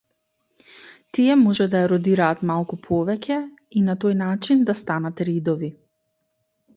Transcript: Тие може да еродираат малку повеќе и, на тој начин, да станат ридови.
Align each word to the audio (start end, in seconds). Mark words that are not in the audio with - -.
Тие 1.17 1.35
може 1.41 1.67
да 1.73 1.81
еродираат 1.87 2.41
малку 2.53 2.79
повеќе 2.87 3.37
и, 3.81 3.85
на 3.91 3.97
тој 4.05 4.15
начин, 4.23 4.65
да 4.71 4.77
станат 4.81 5.23
ридови. 5.31 5.71